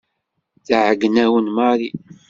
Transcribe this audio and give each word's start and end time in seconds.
Tɛeyyen-awen 0.65 1.47
Mary. 1.55 1.89